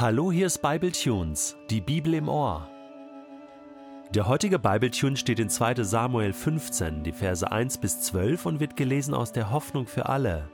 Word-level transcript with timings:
Hallo, 0.00 0.30
hier 0.30 0.46
ist 0.46 0.62
Bible 0.62 0.92
Tunes, 0.92 1.56
die 1.70 1.80
Bibel 1.80 2.14
im 2.14 2.28
Ohr. 2.28 2.68
Der 4.14 4.28
heutige 4.28 4.60
Bibletune 4.60 5.16
steht 5.16 5.40
in 5.40 5.50
2. 5.50 5.82
Samuel 5.82 6.32
15, 6.32 7.02
die 7.02 7.10
Verse 7.10 7.50
1 7.50 7.78
bis 7.78 8.02
12 8.02 8.46
und 8.46 8.60
wird 8.60 8.76
gelesen 8.76 9.12
aus 9.12 9.32
der 9.32 9.50
Hoffnung 9.50 9.88
für 9.88 10.08
alle. 10.08 10.48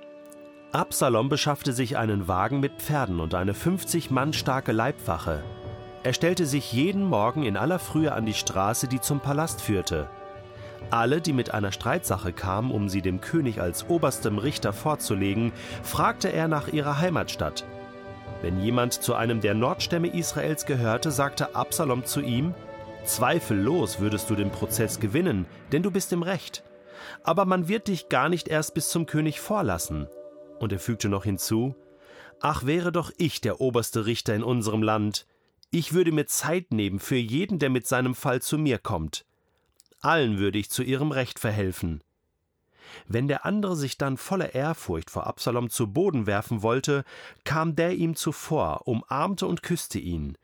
Absalom 0.73 1.29
beschaffte 1.29 1.75
sich 1.75 1.99
einen 1.99 2.27
Wagen 2.27 2.59
mit 2.59 2.81
Pferden 2.81 3.21
und 3.21 3.35
eine 3.35 3.53
50 3.53 4.11
Mann 4.11 4.33
starke 4.33 4.73
Leibwache. 4.73 5.45
Er 6.05 6.15
stellte 6.15 6.47
sich 6.47 6.73
jeden 6.73 7.05
Morgen 7.05 7.43
in 7.43 7.59
aller 7.59 7.79
Frühe 7.79 8.13
an 8.13 8.25
die 8.25 8.33
Straße, 8.33 8.89
die 8.89 9.03
zum 9.03 9.21
Palast 9.21 9.61
führte. 9.61 10.09
Alle, 10.89 11.21
die 11.21 11.35
mit 11.35 11.53
einer 11.53 11.71
Streitsache 11.71 12.33
kamen, 12.33 12.71
um 12.71 12.89
sie 12.89 13.03
dem 13.03 13.21
König 13.21 13.61
als 13.61 13.91
oberstem 13.91 14.39
Richter 14.39 14.73
vorzulegen, 14.73 15.53
fragte 15.83 16.33
er 16.33 16.49
nach 16.49 16.69
ihrer 16.69 16.99
Heimatstadt. 16.99 17.67
Wenn 18.43 18.61
jemand 18.61 18.93
zu 18.93 19.15
einem 19.15 19.41
der 19.41 19.55
Nordstämme 19.55 20.09
Israels 20.09 20.67
gehörte, 20.67 21.11
sagte 21.11 21.55
Absalom 21.55 22.05
zu 22.05 22.21
ihm, 22.21 22.55
Zweifellos 23.05 24.01
würdest 24.01 24.31
du 24.31 24.35
den 24.35 24.51
Prozess 24.51 24.99
gewinnen, 24.99 25.47
denn 25.73 25.83
du 25.83 25.91
bist 25.91 26.13
im 26.13 26.23
Recht. 26.23 26.65
Aber 27.23 27.45
man 27.45 27.69
wird 27.69 27.89
dich 27.89 28.09
gar 28.09 28.29
nicht 28.29 28.49
erst 28.49 28.75
bis 28.75 28.89
zum 28.89 29.07
König 29.07 29.41
vorlassen. 29.41 30.09
Und 30.59 30.73
er 30.73 30.79
fügte 30.79 31.09
noch 31.09 31.25
hinzu, 31.25 31.75
Ach 32.41 32.65
wäre 32.67 32.93
doch 32.93 33.13
ich 33.17 33.41
der 33.41 33.61
oberste 33.61 34.07
Richter 34.07 34.35
in 34.35 34.43
unserem 34.43 34.83
Land. 34.83 35.27
Ich 35.71 35.93
würde 35.93 36.13
mir 36.13 36.27
Zeit 36.27 36.73
nehmen 36.73 36.99
für 36.99 37.17
jeden, 37.17 37.59
der 37.59 37.71
mit 37.71 37.87
seinem 37.87 38.15
Fall 38.15 38.43
zu 38.43 38.59
mir 38.59 38.79
kommt. 38.79 39.25
Allen 40.01 40.39
würde 40.39 40.59
ich 40.59 40.71
zu 40.71 40.83
ihrem 40.83 41.11
Recht 41.11 41.39
verhelfen. 41.39 42.03
Wenn 43.07 43.29
der 43.29 43.45
andere 43.45 43.77
sich 43.77 43.99
dann 43.99 44.17
voller 44.17 44.55
Ehrfurcht 44.55 45.11
vor 45.11 45.27
Absalom 45.27 45.71
zu 45.71 45.93
Boden 45.93 46.27
werfen 46.27 46.63
wollte, 46.63 47.05
kam 47.45 47.77
der 47.77 47.95
ihm 47.95 48.17
zuvor, 48.17 48.87
umarmte 48.87 49.47
und 49.47 49.63
küsste 49.63 49.99
ihn. 49.99 50.37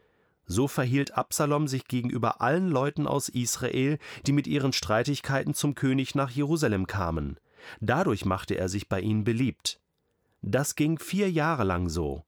So 0.47 0.67
verhielt 0.67 1.17
Absalom 1.17 1.69
sich 1.69 1.85
gegenüber 1.87 2.41
allen 2.41 2.69
Leuten 2.69 3.07
aus 3.07 3.29
Israel, 3.29 3.99
die 4.27 4.33
mit 4.33 4.47
ihren 4.47 4.73
Streitigkeiten 4.73 5.55
zum 5.55 5.75
König 5.75 6.15
nach 6.15 6.31
Jerusalem 6.31 6.87
kamen. 6.87 7.39
Dadurch 7.81 8.25
machte 8.25 8.57
er 8.57 8.69
sich 8.69 8.89
bei 8.89 9.01
ihnen 9.01 9.23
beliebt. 9.23 9.81
Das 10.43 10.75
ging 10.75 10.99
vier 10.99 11.31
Jahre 11.31 11.65
lang 11.65 11.89
so. 11.89 12.25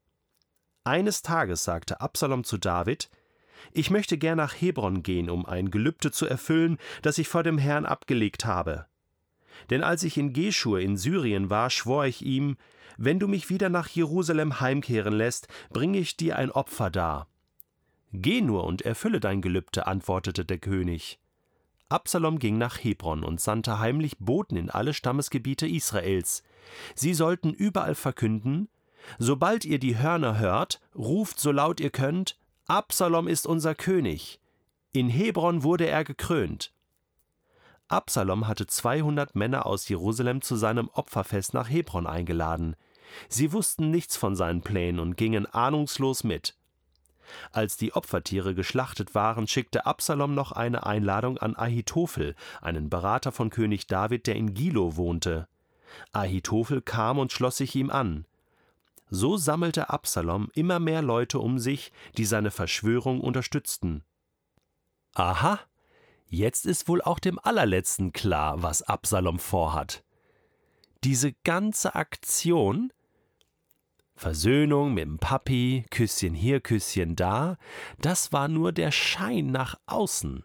Eines 0.85 1.23
Tages 1.23 1.65
sagte 1.65 2.01
Absalom 2.01 2.45
zu 2.45 2.59
David, 2.59 3.11
ich 3.73 3.91
möchte 3.91 4.19
gern 4.19 4.37
nach 4.37 4.55
Hebron 4.55 5.03
gehen, 5.03 5.31
um 5.31 5.47
ein 5.47 5.71
Gelübde 5.71 6.11
zu 6.11 6.27
erfüllen, 6.27 6.79
das 7.03 7.19
ich 7.19 7.29
vor 7.29 7.43
dem 7.43 7.59
Herrn 7.59 7.87
abgelegt 7.87 8.45
habe. 8.45 8.87
Denn 9.71 9.83
als 9.83 10.03
ich 10.03 10.17
in 10.17 10.33
Geschur 10.33 10.81
in 10.81 10.97
Syrien 10.97 11.51
war, 11.51 11.71
schwor 11.71 12.07
ich 12.07 12.23
ihm, 12.25 12.57
wenn 12.97 13.19
du 13.19 13.29
mich 13.29 13.49
wieder 13.49 13.69
nach 13.69 13.89
Jerusalem 13.89 14.61
heimkehren 14.61 15.15
lässt, 15.15 15.49
bringe 15.71 15.99
ich 15.99 16.17
dir 16.17 16.37
ein 16.37 16.51
Opfer 16.51 16.91
dar. 16.91 17.29
Geh 18.13 18.43
nur 18.43 18.65
und 18.65 18.83
erfülle 18.83 19.21
dein 19.21 19.41
Gelübde, 19.41 19.87
antwortete 19.87 20.45
der 20.45 20.59
König. 20.59 21.19
Absalom 21.89 22.39
ging 22.39 22.59
nach 22.59 22.83
Hebron 22.83 23.25
und 23.25 23.41
sandte 23.41 23.79
heimlich 23.79 24.19
Boten 24.19 24.57
in 24.57 24.71
alle 24.71 24.95
Stammesgebiete 24.95 25.67
Israels. 25.67 26.43
Sie 26.95 27.15
sollten 27.15 27.53
überall 27.53 27.95
verkünden, 27.95 28.69
Sobald 29.19 29.65
ihr 29.65 29.79
die 29.79 29.99
Hörner 29.99 30.39
hört, 30.39 30.81
ruft 30.95 31.41
so 31.41 31.51
laut 31.53 31.81
ihr 31.81 31.91
könnt, 31.91 32.39
Absalom 32.67 33.29
ist 33.29 33.47
unser 33.47 33.75
König. 33.75 34.41
In 34.93 35.09
Hebron 35.09 35.63
wurde 35.63 35.87
er 35.87 36.05
gekrönt. 36.05 36.73
Absalom 37.93 38.49
hatte 38.49 38.67
200 38.67 39.35
Männer 39.35 39.67
aus 39.67 39.87
Jerusalem 39.87 40.41
zu 40.41 40.57
seinem 40.57 40.89
Opferfest 40.89 41.53
nach 41.53 41.69
Hebron 41.69 42.07
eingeladen. 42.07 42.75
Sie 43.29 43.53
wussten 43.53 43.91
nichts 43.91 44.17
von 44.17 44.35
seinen 44.35 44.63
Plänen 44.63 44.99
und 44.99 45.17
gingen 45.17 45.45
ahnungslos 45.45 46.25
mit. 46.25 46.57
Als 47.53 47.77
die 47.77 47.93
Opfertiere 47.93 48.55
geschlachtet 48.55 49.15
waren, 49.15 49.47
schickte 49.47 49.85
Absalom 49.85 50.35
noch 50.35 50.53
eine 50.53 50.87
Einladung 50.87 51.37
an 51.37 51.55
Ahitophel, 51.55 52.35
einen 52.63 52.89
Berater 52.89 53.31
von 53.31 53.51
König 53.51 53.87
David, 53.87 54.27
der 54.27 54.37
in 54.37 54.55
Gilo 54.55 54.97
wohnte. 54.97 55.47
Ahitophel 56.13 56.81
kam 56.81 57.19
und 57.19 57.31
schloss 57.31 57.59
sich 57.59 57.75
ihm 57.75 57.91
an. 57.91 58.27
So 59.11 59.37
sammelte 59.37 59.91
Absalom 59.91 60.49
immer 60.55 60.79
mehr 60.79 61.03
Leute 61.03 61.39
um 61.39 61.59
sich, 61.59 61.93
die 62.17 62.25
seine 62.25 62.51
Verschwörung 62.51 63.21
unterstützten. 63.21 64.03
Aha, 65.15 65.61
Jetzt 66.35 66.65
ist 66.65 66.89
wohl 66.89 67.03
auch 67.03 67.19
dem 67.19 67.39
allerletzten 67.39 68.15
klar, 68.15 68.63
was 68.63 68.81
Absalom 68.81 69.39
vorhat. 69.39 70.03
Diese 71.05 71.35
ganze 71.45 71.95
Aktion 71.95 72.91
Versöhnung 74.15 74.95
mit 74.95 75.05
dem 75.05 75.19
Papi, 75.19 75.85
Küsschen 75.91 76.33
hier, 76.33 76.63
Küsschen 76.63 77.17
da, 77.17 77.59
das 77.99 78.33
war 78.33 78.49
nur 78.49 78.73
der 78.73 78.93
Schein 78.93 79.49
nach 79.49 79.75
außen. 79.85 80.43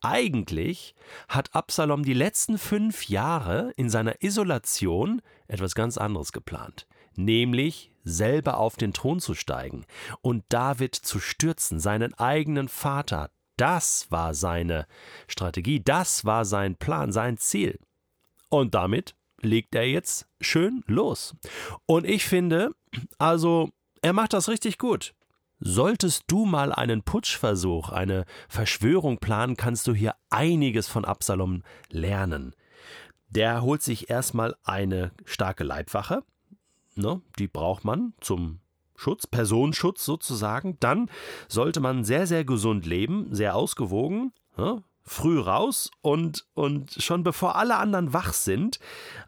Eigentlich 0.00 0.94
hat 1.28 1.54
Absalom 1.54 2.02
die 2.02 2.14
letzten 2.14 2.56
fünf 2.56 3.10
Jahre 3.10 3.74
in 3.76 3.90
seiner 3.90 4.22
Isolation 4.22 5.20
etwas 5.48 5.74
ganz 5.74 5.98
anderes 5.98 6.32
geplant, 6.32 6.86
nämlich 7.14 7.92
selber 8.04 8.56
auf 8.56 8.76
den 8.76 8.94
Thron 8.94 9.20
zu 9.20 9.34
steigen 9.34 9.84
und 10.22 10.44
David 10.48 10.94
zu 10.94 11.20
stürzen, 11.20 11.78
seinen 11.78 12.14
eigenen 12.14 12.68
Vater, 12.68 13.30
das 13.60 14.10
war 14.10 14.32
seine 14.32 14.86
Strategie, 15.28 15.82
das 15.82 16.24
war 16.24 16.44
sein 16.44 16.76
Plan, 16.76 17.12
sein 17.12 17.36
Ziel. 17.36 17.78
Und 18.48 18.74
damit 18.74 19.14
legt 19.42 19.74
er 19.74 19.86
jetzt 19.86 20.26
schön 20.40 20.82
los. 20.86 21.34
Und 21.86 22.06
ich 22.06 22.24
finde, 22.24 22.74
also, 23.18 23.70
er 24.02 24.12
macht 24.12 24.32
das 24.32 24.48
richtig 24.48 24.78
gut. 24.78 25.14
Solltest 25.58 26.24
du 26.26 26.46
mal 26.46 26.72
einen 26.72 27.02
Putschversuch, 27.02 27.90
eine 27.90 28.24
Verschwörung 28.48 29.18
planen, 29.18 29.56
kannst 29.56 29.86
du 29.86 29.94
hier 29.94 30.14
einiges 30.30 30.88
von 30.88 31.04
Absalom 31.04 31.62
lernen. 31.90 32.54
Der 33.28 33.60
holt 33.60 33.82
sich 33.82 34.08
erstmal 34.08 34.56
eine 34.64 35.12
starke 35.26 35.64
Leibwache, 35.64 36.24
ne, 36.94 37.20
die 37.38 37.46
braucht 37.46 37.84
man 37.84 38.14
zum 38.20 38.60
Schutz, 39.00 39.26
Personenschutz 39.26 40.04
sozusagen, 40.04 40.76
dann 40.78 41.10
sollte 41.48 41.80
man 41.80 42.04
sehr, 42.04 42.26
sehr 42.26 42.44
gesund 42.44 42.84
leben, 42.84 43.28
sehr 43.30 43.56
ausgewogen, 43.56 44.32
ja, 44.58 44.82
früh 45.02 45.40
raus 45.40 45.90
und, 46.02 46.46
und 46.52 46.92
schon 47.02 47.22
bevor 47.22 47.56
alle 47.56 47.76
anderen 47.76 48.12
wach 48.12 48.34
sind, 48.34 48.78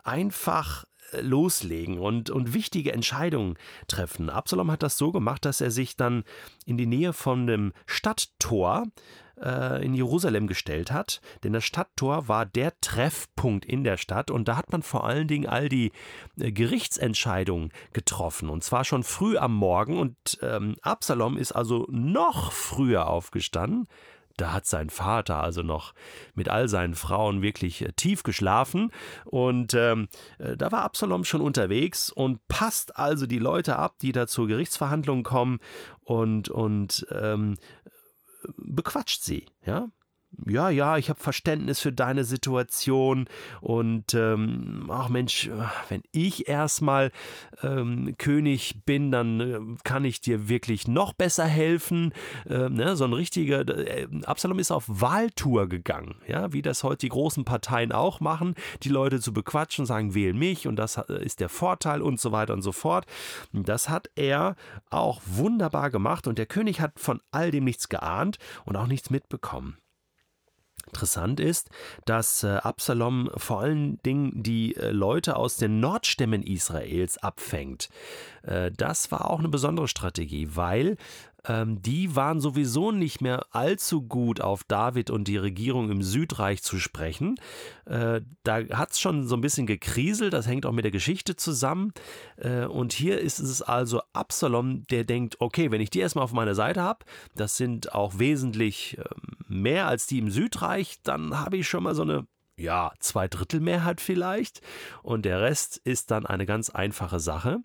einfach 0.04 0.84
äh, 1.12 1.22
loslegen 1.22 1.98
und, 1.98 2.28
und 2.28 2.52
wichtige 2.52 2.92
Entscheidungen 2.92 3.56
treffen. 3.88 4.28
Absalom 4.28 4.70
hat 4.70 4.82
das 4.82 4.98
so 4.98 5.10
gemacht, 5.10 5.46
dass 5.46 5.62
er 5.62 5.70
sich 5.70 5.96
dann 5.96 6.24
in 6.66 6.76
die 6.76 6.86
Nähe 6.86 7.14
von 7.14 7.46
dem 7.46 7.72
Stadttor 7.86 8.84
äh, 9.40 9.84
in 9.84 9.94
Jerusalem 9.94 10.46
gestellt 10.46 10.90
hat, 10.90 11.20
denn 11.44 11.52
das 11.52 11.64
Stadttor 11.64 12.28
war 12.28 12.46
der 12.46 12.72
Treffpunkt 12.80 13.64
in 13.64 13.84
der 13.84 13.96
Stadt. 13.96 14.30
Und 14.30 14.48
da 14.48 14.56
hat 14.56 14.72
man 14.72 14.82
vor 14.82 15.04
allen 15.04 15.28
Dingen 15.28 15.48
all 15.48 15.68
die 15.68 15.92
äh, 16.38 16.52
Gerichtsentscheidungen 16.52 17.72
getroffen. 17.92 18.48
Und 18.48 18.64
zwar 18.64 18.84
schon 18.84 19.02
früh 19.02 19.36
am 19.36 19.54
Morgen. 19.54 19.98
Und 19.98 20.38
ähm, 20.42 20.76
Absalom 20.82 21.36
ist 21.36 21.52
also 21.52 21.86
noch 21.90 22.52
früher 22.52 23.08
aufgestanden, 23.08 23.88
da 24.36 24.52
hat 24.52 24.66
sein 24.66 24.90
Vater 24.90 25.42
also 25.42 25.62
noch 25.62 25.94
mit 26.34 26.48
all 26.48 26.68
seinen 26.68 26.94
Frauen 26.94 27.42
wirklich 27.42 27.82
äh, 27.82 27.92
tief 27.92 28.22
geschlafen. 28.22 28.90
Und 29.24 29.74
ähm, 29.74 30.08
äh, 30.38 30.56
da 30.56 30.72
war 30.72 30.82
Absalom 30.82 31.24
schon 31.24 31.40
unterwegs 31.40 32.10
und 32.10 32.46
passt 32.48 32.96
also 32.96 33.26
die 33.26 33.38
Leute 33.38 33.76
ab, 33.76 33.96
die 34.00 34.12
da 34.12 34.26
zur 34.26 34.48
Gerichtsverhandlung 34.48 35.22
kommen. 35.22 35.60
Und, 36.04 36.48
und 36.48 37.06
ähm, 37.10 37.56
bequatscht 38.56 39.22
sie, 39.22 39.46
ja 39.64 39.90
ja, 40.46 40.70
ja, 40.70 40.96
ich 40.96 41.10
habe 41.10 41.20
Verständnis 41.20 41.80
für 41.80 41.92
deine 41.92 42.24
Situation 42.24 43.26
und 43.60 44.14
ähm, 44.14 44.88
ach 44.90 45.08
Mensch, 45.08 45.50
wenn 45.88 46.02
ich 46.10 46.48
erstmal 46.48 47.12
ähm, 47.62 48.14
König 48.18 48.82
bin, 48.84 49.10
dann 49.10 49.40
äh, 49.40 49.60
kann 49.84 50.04
ich 50.04 50.20
dir 50.20 50.48
wirklich 50.48 50.88
noch 50.88 51.12
besser 51.12 51.44
helfen. 51.44 52.12
Ähm, 52.48 52.74
ne, 52.74 52.96
so 52.96 53.04
ein 53.04 53.12
richtiger 53.12 53.60
äh, 53.68 54.08
Absalom 54.24 54.58
ist 54.58 54.70
auf 54.70 54.84
Wahltour 54.88 55.68
gegangen, 55.68 56.16
ja, 56.26 56.52
wie 56.52 56.62
das 56.62 56.82
heute 56.82 57.06
die 57.06 57.10
großen 57.10 57.44
Parteien 57.44 57.92
auch 57.92 58.20
machen, 58.20 58.54
die 58.82 58.88
Leute 58.88 59.20
zu 59.20 59.32
bequatschen, 59.32 59.86
sagen, 59.86 60.14
wähl 60.14 60.34
mich 60.34 60.66
und 60.66 60.76
das 60.76 60.96
ist 60.96 61.40
der 61.40 61.48
Vorteil 61.48 62.02
und 62.02 62.20
so 62.20 62.32
weiter 62.32 62.54
und 62.54 62.62
so 62.62 62.72
fort. 62.72 63.06
Das 63.52 63.88
hat 63.88 64.10
er 64.14 64.56
auch 64.90 65.20
wunderbar 65.26 65.90
gemacht 65.90 66.26
und 66.26 66.38
der 66.38 66.46
König 66.46 66.80
hat 66.80 66.98
von 66.98 67.20
all 67.30 67.50
dem 67.50 67.64
nichts 67.64 67.88
geahnt 67.88 68.38
und 68.64 68.76
auch 68.76 68.86
nichts 68.86 69.10
mitbekommen. 69.10 69.76
Interessant 70.86 71.40
ist, 71.40 71.70
dass 72.04 72.42
äh, 72.42 72.48
Absalom 72.48 73.30
vor 73.36 73.60
allen 73.60 74.02
Dingen 74.02 74.42
die 74.42 74.76
äh, 74.76 74.90
Leute 74.90 75.36
aus 75.36 75.56
den 75.56 75.80
Nordstämmen 75.80 76.42
Israels 76.42 77.18
abfängt. 77.18 77.88
Äh, 78.42 78.70
das 78.76 79.10
war 79.10 79.30
auch 79.30 79.38
eine 79.38 79.48
besondere 79.48 79.88
Strategie, 79.88 80.50
weil 80.54 80.96
ähm, 81.48 81.82
die 81.82 82.14
waren 82.14 82.40
sowieso 82.40 82.92
nicht 82.92 83.20
mehr 83.20 83.46
allzu 83.50 84.02
gut 84.02 84.40
auf 84.40 84.64
David 84.64 85.10
und 85.10 85.26
die 85.28 85.36
Regierung 85.36 85.90
im 85.90 86.02
Südreich 86.02 86.62
zu 86.62 86.78
sprechen. 86.78 87.36
Äh, 87.84 88.20
da 88.44 88.60
hat 88.72 88.92
es 88.92 89.00
schon 89.00 89.26
so 89.26 89.34
ein 89.34 89.40
bisschen 89.40 89.66
gekriselt, 89.66 90.32
das 90.32 90.46
hängt 90.46 90.66
auch 90.66 90.72
mit 90.72 90.84
der 90.84 90.92
Geschichte 90.92 91.36
zusammen. 91.36 91.92
Äh, 92.36 92.66
und 92.66 92.92
hier 92.92 93.18
ist 93.18 93.40
es 93.40 93.62
also 93.62 94.02
Absalom, 94.12 94.86
der 94.88 95.04
denkt, 95.04 95.36
okay, 95.40 95.70
wenn 95.70 95.80
ich 95.80 95.90
die 95.90 96.00
erstmal 96.00 96.24
auf 96.24 96.32
meiner 96.32 96.54
Seite 96.54 96.82
habe, 96.82 97.04
das 97.34 97.56
sind 97.56 97.92
auch 97.92 98.18
wesentlich 98.18 98.98
ähm, 98.98 99.36
mehr 99.48 99.86
als 99.88 100.06
die 100.06 100.18
im 100.18 100.30
Südreich, 100.30 101.00
dann 101.02 101.38
habe 101.38 101.56
ich 101.56 101.68
schon 101.68 101.82
mal 101.82 101.94
so 101.94 102.02
eine 102.02 102.26
ja, 102.62 102.92
Zweidrittelmehrheit 103.00 104.00
vielleicht. 104.00 104.60
Und 105.02 105.24
der 105.24 105.40
Rest 105.40 105.76
ist 105.78 106.10
dann 106.10 106.24
eine 106.24 106.46
ganz 106.46 106.70
einfache 106.70 107.20
Sache. 107.20 107.58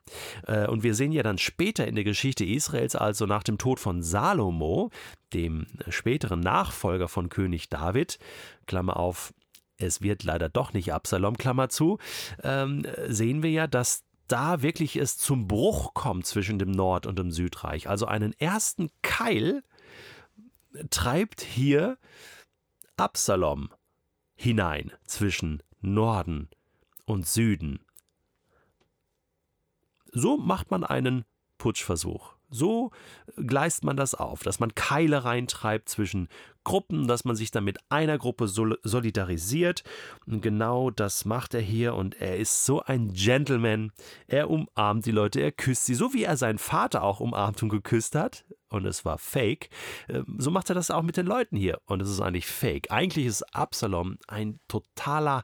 Äh, 0.45 0.67
und 0.67 0.83
wir 0.83 0.95
sehen 0.95 1.11
ja 1.11 1.23
dann 1.23 1.37
später 1.37 1.87
in 1.87 1.95
der 1.95 2.03
Geschichte 2.03 2.43
Israels, 2.43 2.95
also 2.95 3.25
nach 3.25 3.43
dem 3.43 3.57
Tod 3.57 3.79
von 3.79 4.03
Salomo, 4.03 4.89
dem 5.33 5.67
späteren 5.87 6.39
Nachfolger 6.39 7.07
von 7.07 7.29
König 7.29 7.69
David, 7.69 8.17
Klammer 8.65 8.97
auf, 8.97 9.33
es 9.77 10.01
wird 10.01 10.23
leider 10.23 10.49
doch 10.49 10.73
nicht 10.73 10.91
Absalom, 10.91 11.37
Klammer 11.37 11.69
zu, 11.69 11.99
ähm, 12.43 12.85
sehen 13.07 13.43
wir 13.43 13.51
ja, 13.51 13.67
dass 13.67 14.03
da 14.27 14.61
wirklich 14.61 14.97
es 14.97 15.17
zum 15.17 15.47
Bruch 15.47 15.93
kommt 15.93 16.25
zwischen 16.25 16.59
dem 16.59 16.71
Nord- 16.71 17.05
und 17.05 17.17
dem 17.19 17.31
Südreich. 17.31 17.87
Also 17.87 18.07
einen 18.07 18.33
ersten 18.33 18.89
Keil 19.01 19.63
treibt 20.89 21.41
hier 21.41 21.97
Absalom 22.97 23.69
hinein 24.37 24.93
zwischen 25.05 25.61
Norden 25.81 26.49
und 27.05 27.27
Süden. 27.27 27.79
So 30.11 30.37
macht 30.37 30.71
man 30.71 30.83
einen 30.83 31.25
Putschversuch. 31.57 32.37
So 32.49 32.91
gleist 33.35 33.83
man 33.83 33.97
das 33.97 34.15
auf, 34.15 34.41
dass 34.41 34.61
man 34.61 34.73
Keile 34.73 35.25
reintreibt 35.25 35.89
zwischen 35.89 36.29
Gruppen, 36.63 37.07
dass 37.07 37.25
man 37.25 37.35
sich 37.35 37.51
dann 37.51 37.65
mit 37.65 37.79
einer 37.89 38.17
Gruppe 38.17 38.47
solidarisiert. 38.47 39.83
Und 40.25 40.41
genau 40.41 40.89
das 40.89 41.25
macht 41.25 41.53
er 41.53 41.61
hier 41.61 41.93
und 41.95 42.15
er 42.21 42.37
ist 42.37 42.65
so 42.65 42.81
ein 42.81 43.11
Gentleman. 43.11 43.91
Er 44.27 44.49
umarmt 44.49 45.05
die 45.05 45.11
Leute, 45.11 45.41
er 45.41 45.51
küsst 45.51 45.85
sie, 45.85 45.95
so 45.95 46.13
wie 46.13 46.23
er 46.23 46.37
seinen 46.37 46.57
Vater 46.57 47.03
auch 47.03 47.19
umarmt 47.19 47.61
und 47.63 47.69
geküsst 47.69 48.15
hat. 48.15 48.45
Und 48.69 48.85
es 48.85 49.05
war 49.05 49.17
fake. 49.17 49.69
Ähm, 50.09 50.35
so 50.37 50.51
macht 50.51 50.69
er 50.69 50.75
das 50.75 50.91
auch 50.91 51.03
mit 51.03 51.17
den 51.17 51.25
Leuten 51.25 51.55
hier. 51.55 51.81
Und 51.85 52.01
es 52.01 52.09
ist 52.09 52.21
eigentlich 52.21 52.47
fake. 52.47 52.91
Eigentlich 52.91 53.25
ist 53.25 53.43
Absalom 53.55 54.17
ein 54.27 54.59
totaler 54.67 55.43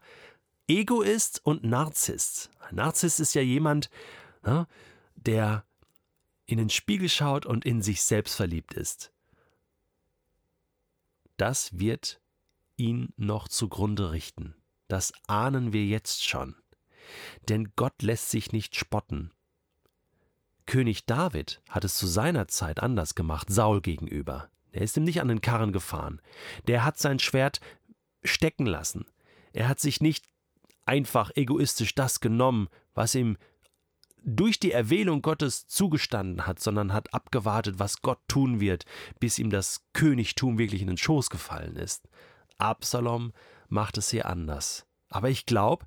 Egoist 0.68 1.42
und 1.46 1.64
Narzisst. 1.64 2.50
Ein 2.60 2.76
Narzisst 2.76 3.20
ist 3.20 3.34
ja 3.34 3.42
jemand, 3.42 3.90
ne, 4.44 4.68
der 5.16 5.66
in 6.46 6.58
den 6.58 6.70
Spiegel 6.70 7.10
schaut 7.10 7.46
und 7.46 7.66
in 7.66 7.82
sich 7.82 8.04
selbst 8.04 8.36
verliebt 8.36 8.74
ist. 8.74 9.12
Das 11.38 11.80
wird 11.80 12.22
ihn 12.78 13.14
noch 13.18 13.48
zugrunde 13.48 14.12
richten. 14.12 14.56
Das 14.88 15.14
ahnen 15.28 15.74
wir 15.74 15.86
jetzt 15.86 16.24
schon. 16.28 16.56
Denn 17.50 17.74
Gott 17.76 18.02
lässt 18.02 18.30
sich 18.30 18.52
nicht 18.52 18.76
spotten. 18.76 19.32
König 20.74 21.06
David 21.06 21.62
hat 21.70 21.84
es 21.84 21.98
zu 21.98 22.08
seiner 22.08 22.48
Zeit 22.48 22.82
anders 22.82 23.14
gemacht, 23.14 23.48
Saul 23.52 23.80
gegenüber. 23.80 24.50
Er 24.72 24.82
ist 24.82 24.98
ihm 24.98 25.04
nicht 25.04 25.22
an 25.22 25.28
den 25.28 25.40
Karren 25.40 25.72
gefahren. 25.72 26.20
Der 26.66 26.84
hat 26.84 26.98
sein 26.98 27.20
Schwert 27.20 27.60
stecken 28.24 28.66
lassen. 28.66 29.06
Er 29.52 29.68
hat 29.68 29.80
sich 29.80 30.02
nicht 30.02 30.26
einfach 30.84 31.30
egoistisch 31.36 31.94
das 31.94 32.22
genommen, 32.22 32.70
was 32.96 33.14
ihm 33.14 33.38
durch 34.24 34.60
die 34.60 34.72
Erwählung 34.72 35.22
Gottes 35.22 35.68
zugestanden 35.68 36.48
hat, 36.48 36.60
sondern 36.60 36.92
hat 36.92 37.14
abgewartet, 37.14 37.78
was 37.78 38.02
Gott 38.02 38.22
tun 38.28 38.60
wird, 38.60 38.86
bis 39.20 39.38
ihm 39.38 39.52
das 39.52 39.86
Königtum 39.94 40.58
wirklich 40.58 40.82
in 40.82 40.88
den 40.88 40.98
Schoß 40.98 41.30
gefallen 41.30 41.76
ist. 41.76 42.10
Absalom 42.58 43.32
macht 43.68 44.00
es 44.00 44.10
hier 44.10 44.26
anders. 44.26 44.88
Aber 45.10 45.30
ich 45.30 45.46
glaube, 45.46 45.86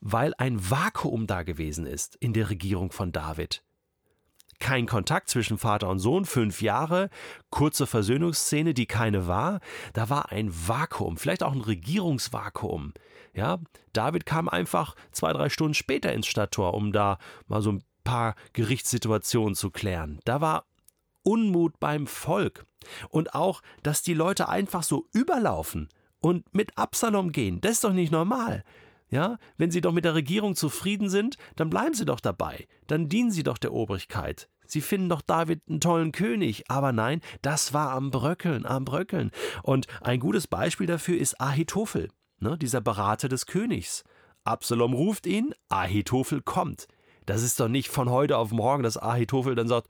weil 0.00 0.32
ein 0.38 0.70
Vakuum 0.70 1.26
da 1.26 1.42
gewesen 1.42 1.84
ist 1.84 2.16
in 2.16 2.32
der 2.32 2.48
Regierung 2.48 2.92
von 2.92 3.12
David. 3.12 3.62
Kein 4.58 4.86
Kontakt 4.86 5.28
zwischen 5.28 5.58
Vater 5.58 5.88
und 5.88 5.98
Sohn, 5.98 6.24
fünf 6.24 6.62
Jahre, 6.62 7.10
kurze 7.50 7.86
Versöhnungsszene, 7.86 8.74
die 8.74 8.86
keine 8.86 9.26
war. 9.26 9.60
Da 9.92 10.08
war 10.08 10.32
ein 10.32 10.50
Vakuum, 10.50 11.16
vielleicht 11.16 11.42
auch 11.42 11.52
ein 11.52 11.60
Regierungsvakuum. 11.60 12.94
Ja, 13.34 13.58
David 13.92 14.24
kam 14.24 14.48
einfach 14.48 14.94
zwei, 15.12 15.32
drei 15.32 15.50
Stunden 15.50 15.74
später 15.74 16.12
ins 16.12 16.26
Stadttor, 16.26 16.74
um 16.74 16.92
da 16.92 17.18
mal 17.46 17.60
so 17.60 17.72
ein 17.72 17.84
paar 18.02 18.34
Gerichtssituationen 18.54 19.54
zu 19.54 19.70
klären. 19.70 20.20
Da 20.24 20.40
war 20.40 20.64
Unmut 21.22 21.78
beim 21.80 22.06
Volk. 22.06 22.64
Und 23.10 23.34
auch, 23.34 23.62
dass 23.82 24.02
die 24.02 24.14
Leute 24.14 24.48
einfach 24.48 24.84
so 24.84 25.08
überlaufen 25.12 25.88
und 26.20 26.54
mit 26.54 26.78
Absalom 26.78 27.32
gehen, 27.32 27.60
das 27.60 27.72
ist 27.72 27.84
doch 27.84 27.92
nicht 27.92 28.12
normal. 28.12 28.64
Ja, 29.08 29.38
wenn 29.56 29.70
sie 29.70 29.80
doch 29.80 29.92
mit 29.92 30.04
der 30.04 30.14
Regierung 30.14 30.56
zufrieden 30.56 31.08
sind, 31.08 31.36
dann 31.54 31.70
bleiben 31.70 31.94
sie 31.94 32.04
doch 32.04 32.20
dabei, 32.20 32.66
dann 32.88 33.08
dienen 33.08 33.30
sie 33.30 33.44
doch 33.44 33.58
der 33.58 33.72
Obrigkeit. 33.72 34.48
Sie 34.66 34.80
finden 34.80 35.08
doch 35.08 35.22
David 35.22 35.62
einen 35.68 35.80
tollen 35.80 36.10
König, 36.10 36.64
aber 36.68 36.92
nein, 36.92 37.20
das 37.40 37.72
war 37.72 37.92
am 37.92 38.10
Bröckeln, 38.10 38.66
am 38.66 38.84
Bröckeln. 38.84 39.30
Und 39.62 39.86
ein 40.00 40.18
gutes 40.18 40.48
Beispiel 40.48 40.88
dafür 40.88 41.18
ist 41.18 41.40
Ahitophel, 41.40 42.08
ne, 42.40 42.58
dieser 42.58 42.80
Berater 42.80 43.28
des 43.28 43.46
Königs. 43.46 44.02
Absalom 44.42 44.92
ruft 44.92 45.26
ihn, 45.26 45.54
Ahitophel 45.68 46.42
kommt. 46.42 46.88
Das 47.26 47.42
ist 47.42 47.58
doch 47.60 47.68
nicht 47.68 47.88
von 47.88 48.10
heute 48.10 48.38
auf 48.38 48.50
morgen, 48.50 48.82
dass 48.82 48.96
Ahitophel 48.96 49.54
dann 49.54 49.68
sagt, 49.68 49.88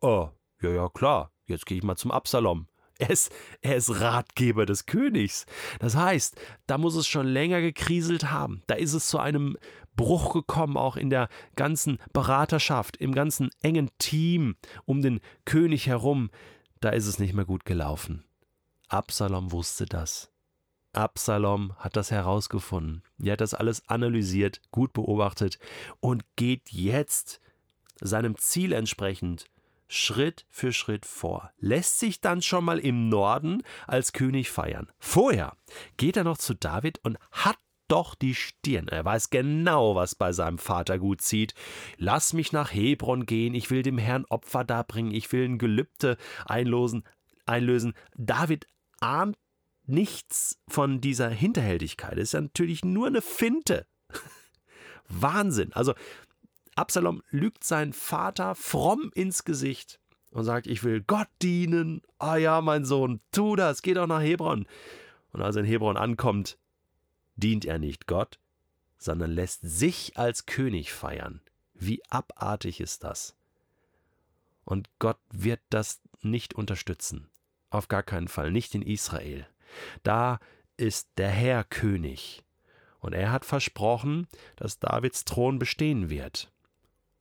oh, 0.00 0.30
ja, 0.60 0.70
ja, 0.70 0.88
klar, 0.88 1.32
jetzt 1.46 1.66
gehe 1.66 1.78
ich 1.78 1.84
mal 1.84 1.96
zum 1.96 2.10
Absalom. 2.10 2.66
Er 2.98 3.10
ist, 3.10 3.32
er 3.62 3.76
ist 3.76 4.00
Ratgeber 4.00 4.66
des 4.66 4.86
Königs. 4.86 5.46
Das 5.78 5.94
heißt, 5.94 6.36
da 6.66 6.78
muss 6.78 6.96
es 6.96 7.06
schon 7.06 7.26
länger 7.26 7.60
gekriselt 7.60 8.30
haben. 8.30 8.62
Da 8.66 8.74
ist 8.74 8.92
es 8.92 9.06
zu 9.06 9.18
einem 9.18 9.56
Bruch 9.94 10.32
gekommen, 10.32 10.76
auch 10.76 10.96
in 10.96 11.08
der 11.08 11.28
ganzen 11.54 11.98
Beraterschaft, 12.12 12.96
im 12.96 13.14
ganzen 13.14 13.50
engen 13.62 13.90
Team 13.98 14.56
um 14.84 15.00
den 15.00 15.20
König 15.44 15.86
herum. 15.86 16.30
Da 16.80 16.90
ist 16.90 17.06
es 17.06 17.20
nicht 17.20 17.34
mehr 17.34 17.44
gut 17.44 17.64
gelaufen. 17.64 18.24
Absalom 18.88 19.52
wusste 19.52 19.86
das. 19.86 20.30
Absalom 20.92 21.76
hat 21.76 21.94
das 21.96 22.10
herausgefunden. 22.10 23.02
Er 23.22 23.32
hat 23.32 23.40
das 23.40 23.54
alles 23.54 23.88
analysiert, 23.88 24.60
gut 24.72 24.92
beobachtet 24.92 25.58
und 26.00 26.24
geht 26.36 26.70
jetzt 26.70 27.40
seinem 28.00 28.36
Ziel 28.36 28.72
entsprechend 28.72 29.46
Schritt 29.88 30.46
für 30.50 30.72
Schritt 30.72 31.06
vor, 31.06 31.50
lässt 31.58 31.98
sich 31.98 32.20
dann 32.20 32.42
schon 32.42 32.64
mal 32.64 32.78
im 32.78 33.08
Norden 33.08 33.62
als 33.86 34.12
König 34.12 34.50
feiern. 34.50 34.90
Vorher 34.98 35.56
geht 35.96 36.16
er 36.16 36.24
noch 36.24 36.38
zu 36.38 36.54
David 36.54 36.98
und 37.02 37.18
hat 37.32 37.58
doch 37.88 38.14
die 38.14 38.34
Stirn. 38.34 38.88
Er 38.88 39.04
weiß 39.04 39.30
genau, 39.30 39.94
was 39.94 40.14
bei 40.14 40.32
seinem 40.32 40.58
Vater 40.58 40.98
gut 40.98 41.22
zieht. 41.22 41.54
Lass 41.96 42.34
mich 42.34 42.52
nach 42.52 42.72
Hebron 42.72 43.26
gehen, 43.26 43.54
ich 43.54 43.70
will 43.70 43.82
dem 43.82 43.98
Herrn 43.98 44.26
Opfer 44.28 44.62
darbringen, 44.62 45.12
ich 45.12 45.32
will 45.32 45.44
ein 45.44 45.58
Gelübde 45.58 46.18
einlosen, 46.44 47.04
einlösen. 47.46 47.94
David 48.14 48.66
ahnt 49.00 49.36
nichts 49.86 50.60
von 50.68 51.00
dieser 51.00 51.30
Hinterhältigkeit. 51.30 52.18
Es 52.18 52.24
ist 52.24 52.32
ja 52.32 52.42
natürlich 52.42 52.84
nur 52.84 53.06
eine 53.06 53.22
Finte. 53.22 53.86
Wahnsinn. 55.08 55.72
Also 55.72 55.94
Absalom 56.78 57.24
lügt 57.30 57.64
seinen 57.64 57.92
Vater 57.92 58.54
fromm 58.54 59.10
ins 59.12 59.42
Gesicht 59.42 59.98
und 60.30 60.44
sagt, 60.44 60.68
ich 60.68 60.84
will 60.84 61.00
Gott 61.00 61.26
dienen. 61.42 62.02
Ah 62.20 62.36
ja, 62.36 62.60
mein 62.60 62.84
Sohn, 62.84 63.20
tu 63.32 63.56
das, 63.56 63.82
geh 63.82 63.94
doch 63.94 64.06
nach 64.06 64.20
Hebron. 64.20 64.64
Und 65.32 65.42
als 65.42 65.56
er 65.56 65.62
in 65.62 65.68
Hebron 65.68 65.96
ankommt, 65.96 66.56
dient 67.34 67.64
er 67.64 67.80
nicht 67.80 68.06
Gott, 68.06 68.38
sondern 68.96 69.32
lässt 69.32 69.62
sich 69.62 70.16
als 70.16 70.46
König 70.46 70.92
feiern. 70.92 71.40
Wie 71.74 72.00
abartig 72.10 72.80
ist 72.80 73.02
das? 73.02 73.34
Und 74.64 74.88
Gott 75.00 75.18
wird 75.32 75.60
das 75.70 76.00
nicht 76.20 76.54
unterstützen. 76.54 77.28
Auf 77.70 77.88
gar 77.88 78.04
keinen 78.04 78.28
Fall, 78.28 78.52
nicht 78.52 78.76
in 78.76 78.82
Israel. 78.82 79.48
Da 80.04 80.38
ist 80.76 81.08
der 81.16 81.30
Herr 81.30 81.64
König. 81.64 82.44
Und 83.00 83.14
er 83.14 83.32
hat 83.32 83.44
versprochen, 83.44 84.28
dass 84.54 84.78
Davids 84.78 85.24
Thron 85.24 85.58
bestehen 85.58 86.08
wird 86.08 86.52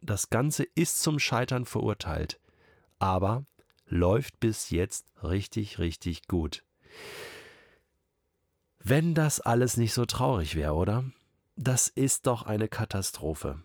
das 0.09 0.29
Ganze 0.29 0.63
ist 0.63 1.01
zum 1.01 1.19
Scheitern 1.19 1.65
verurteilt, 1.65 2.39
aber 2.99 3.45
läuft 3.85 4.39
bis 4.39 4.69
jetzt 4.69 5.05
richtig, 5.23 5.79
richtig 5.79 6.27
gut. 6.27 6.63
Wenn 8.79 9.13
das 9.13 9.39
alles 9.39 9.77
nicht 9.77 9.93
so 9.93 10.05
traurig 10.05 10.55
wäre, 10.55 10.73
oder? 10.73 11.03
Das 11.55 11.87
ist 11.87 12.27
doch 12.27 12.43
eine 12.43 12.67
Katastrophe. 12.67 13.61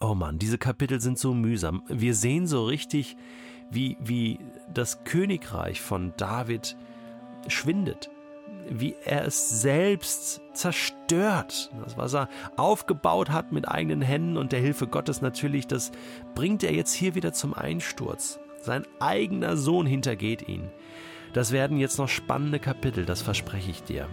Oh 0.00 0.14
Mann, 0.14 0.38
diese 0.38 0.58
Kapitel 0.58 1.00
sind 1.00 1.18
so 1.18 1.34
mühsam. 1.34 1.82
Wir 1.88 2.14
sehen 2.14 2.46
so 2.46 2.64
richtig, 2.64 3.16
wie, 3.70 3.96
wie 4.00 4.38
das 4.72 5.04
Königreich 5.04 5.80
von 5.80 6.14
David 6.16 6.76
schwindet 7.48 8.10
wie 8.68 8.96
er 9.04 9.26
es 9.26 9.60
selbst 9.60 10.40
zerstört. 10.52 11.70
Das, 11.82 11.96
was 11.96 12.14
er 12.14 12.28
aufgebaut 12.56 13.30
hat 13.30 13.52
mit 13.52 13.68
eigenen 13.68 14.02
Händen 14.02 14.36
und 14.36 14.52
der 14.52 14.60
Hilfe 14.60 14.86
Gottes 14.86 15.20
natürlich, 15.20 15.66
das 15.66 15.92
bringt 16.34 16.62
er 16.62 16.72
jetzt 16.72 16.92
hier 16.92 17.14
wieder 17.14 17.32
zum 17.32 17.54
Einsturz. 17.54 18.40
Sein 18.60 18.86
eigener 19.00 19.56
Sohn 19.56 19.86
hintergeht 19.86 20.48
ihn. 20.48 20.70
Das 21.32 21.50
werden 21.50 21.78
jetzt 21.78 21.98
noch 21.98 22.08
spannende 22.08 22.58
Kapitel, 22.58 23.04
das 23.04 23.22
verspreche 23.22 23.70
ich 23.70 23.82
dir. 23.82 24.08